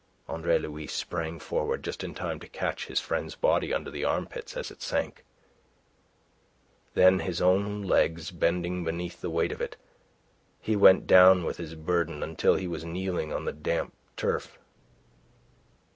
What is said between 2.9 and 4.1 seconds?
friend's body under the